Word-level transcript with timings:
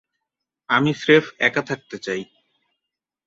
আমি 0.69 0.91
স্রেফ 0.93 1.25
একা 1.39 1.61
থাকতে 1.61 1.97
চাই। 1.97 2.21